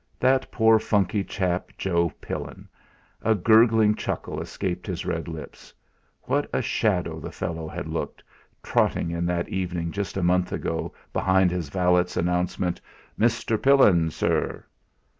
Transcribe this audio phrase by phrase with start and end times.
[0.19, 2.67] That poor funkey chap Joe Pillin!
[3.21, 5.75] A gurgling chuckle escaped his red lips.
[6.23, 8.23] What a shadow the fellow had looked,
[8.63, 12.81] trotting in that evening just a month ago, behind his valet's announcement:
[13.19, 13.61] "Mr.
[13.61, 14.65] Pillin, sir."